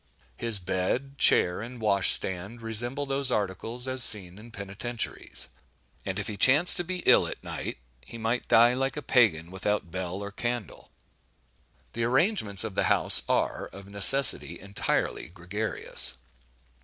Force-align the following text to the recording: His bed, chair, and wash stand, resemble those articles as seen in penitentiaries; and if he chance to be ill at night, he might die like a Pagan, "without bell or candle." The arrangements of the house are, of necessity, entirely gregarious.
His 0.37 0.57
bed, 0.57 1.19
chair, 1.19 1.61
and 1.61 1.79
wash 1.79 2.09
stand, 2.09 2.63
resemble 2.63 3.05
those 3.05 3.29
articles 3.31 3.87
as 3.87 4.03
seen 4.03 4.39
in 4.39 4.49
penitentiaries; 4.49 5.47
and 6.03 6.17
if 6.17 6.27
he 6.27 6.37
chance 6.37 6.73
to 6.73 6.83
be 6.83 7.03
ill 7.05 7.27
at 7.27 7.43
night, 7.43 7.77
he 8.03 8.17
might 8.17 8.47
die 8.47 8.73
like 8.73 8.97
a 8.97 9.03
Pagan, 9.03 9.51
"without 9.51 9.91
bell 9.91 10.15
or 10.23 10.31
candle." 10.31 10.89
The 11.93 12.05
arrangements 12.05 12.63
of 12.63 12.73
the 12.73 12.85
house 12.85 13.21
are, 13.29 13.67
of 13.67 13.85
necessity, 13.85 14.59
entirely 14.59 15.29
gregarious. 15.29 16.15